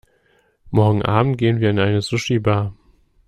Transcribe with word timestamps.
Morgen 0.71 1.03
Abend 1.03 1.37
gehen 1.37 1.59
wir 1.59 1.69
in 1.69 1.77
eine 1.77 2.01
Sushibar. 2.01 2.73